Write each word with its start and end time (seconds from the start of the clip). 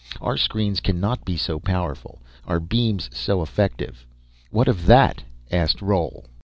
Our 0.19 0.35
screens 0.35 0.79
cannot 0.79 1.25
be 1.25 1.37
so 1.37 1.59
powerful, 1.59 2.23
our 2.47 2.59
beams 2.59 3.07
so 3.13 3.43
effective. 3.43 4.07
What 4.49 4.67
of 4.67 4.87
that?" 4.87 5.21
asked 5.51 5.77
Roal. 5.79 6.25